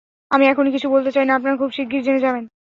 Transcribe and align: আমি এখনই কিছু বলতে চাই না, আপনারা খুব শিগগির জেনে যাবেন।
আমি 0.31 0.45
এখনই 0.47 0.71
কিছু 0.71 0.87
বলতে 0.89 1.09
চাই 1.11 1.25
না, 1.25 1.33
আপনারা 1.35 1.59
খুব 1.61 1.69
শিগগির 1.71 2.05
জেনে 2.05 2.23
যাবেন। 2.25 2.43